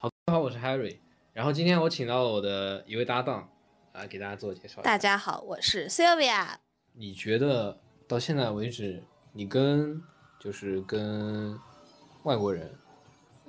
[0.00, 0.98] 好，大家好，我是 Harry。
[1.32, 3.48] 然后今天我请到了我的一位搭档，
[3.92, 4.80] 来给大家做介绍。
[4.80, 6.54] 大家好，我是 Sylvia。
[6.92, 10.00] 你觉得到现在为止，你跟
[10.38, 11.58] 就是跟
[12.22, 12.72] 外国人，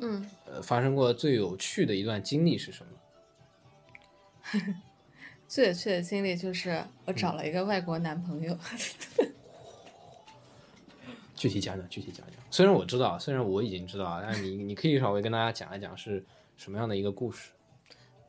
[0.01, 2.91] 嗯，呃，发生过最有趣的一段经历是什么？
[5.47, 8.57] 最有趣的经历就是我找了一个外国男朋友。
[11.39, 12.35] 具体讲讲，具体讲讲。
[12.51, 16.21] 虽然我知道，虽然我已经知道，但是你你可以稍微跟大家讲一讲是
[16.57, 17.51] 什么样的一个故事。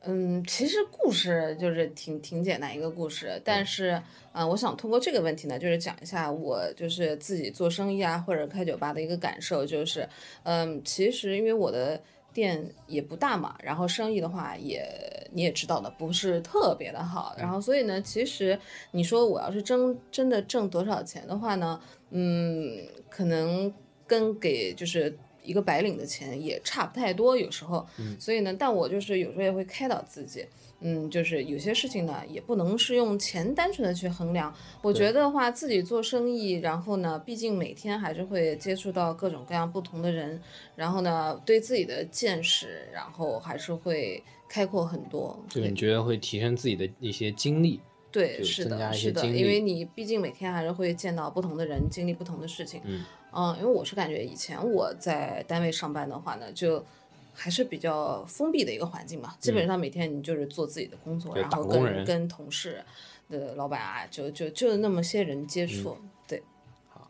[0.02, 4.00] 嗯，其实故事就是挺挺简单一个故事，但是，
[4.32, 10.08] 呃，我想通过这个问题呢，就是讲一下我就是自己做生意啊，或者开酒吧的一个感受，就是，
[10.44, 12.00] 嗯，其实因为我的
[12.32, 14.84] 店也不大嘛，然后生意的话也
[15.32, 18.58] 你也知道的，不是特别的好，然后所以呢，其实
[18.90, 21.80] 你说我要是真真的挣多少钱的话呢，
[22.10, 23.72] 嗯，可能
[24.06, 25.16] 跟给就是。
[25.42, 27.86] 一个白领的钱也差不太多，有时候，
[28.18, 30.44] 所以呢，但我就是有时候也会开导自己，
[30.80, 34.54] 嗯，就是有些事情呢，也不能是用钱单纯的去衡量。
[34.82, 40.40] 我觉得话，自己做生意，然后呢，毕竟每天还是会接触到各种各样不同的人，
[40.76, 45.38] 然后呢，对自己的见识，然后还是会开阔很多。
[45.52, 47.80] 对，你觉得会提升自己的一些经历？
[48.12, 52.80] 对，是的，是的，因为你毕竟每天还是会见到不同的人，经历不同的事情。
[52.84, 53.04] 嗯。
[53.32, 56.84] 嗯，因为我是感觉以前我在单位上班的话呢，就
[57.32, 62.84] 还是比较封闭的一个环境嘛，基本上每天你就是做自己的工作，然后跟跟同事
[63.28, 66.42] 的老板啊，就就就那么些人接触，对。
[66.88, 67.08] 好，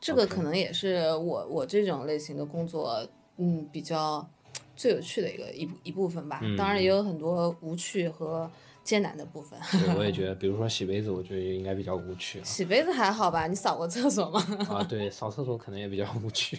[0.00, 4.28] 这个可能也是我我这种类型的工作，嗯，比较
[4.78, 6.40] 最有趣的一个一一部分吧。
[6.56, 8.50] 当然也有很多无趣和。
[8.84, 9.58] 艰难的部分，
[9.98, 12.40] 我也觉 得，比如说洗杯子，我觉得应该比较无趣。
[12.42, 13.46] 洗杯子还好吧？
[13.46, 14.40] 你扫过厕所吗？
[14.70, 16.58] 啊，对， 扫厕所可能也比较无趣。